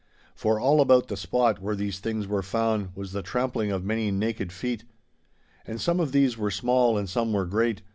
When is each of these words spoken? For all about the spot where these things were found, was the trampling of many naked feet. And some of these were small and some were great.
For 0.33 0.59
all 0.59 0.81
about 0.81 1.09
the 1.09 1.15
spot 1.15 1.61
where 1.61 1.75
these 1.75 1.99
things 1.99 2.25
were 2.25 2.41
found, 2.41 2.89
was 2.95 3.11
the 3.11 3.21
trampling 3.21 3.71
of 3.71 3.85
many 3.85 4.09
naked 4.09 4.51
feet. 4.51 4.83
And 5.67 5.79
some 5.79 5.99
of 5.99 6.11
these 6.11 6.39
were 6.39 6.49
small 6.49 6.97
and 6.97 7.07
some 7.07 7.31
were 7.33 7.45
great. 7.45 7.83